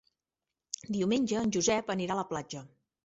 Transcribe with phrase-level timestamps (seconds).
[0.95, 2.65] Diumenge en Josep anirà a la platja.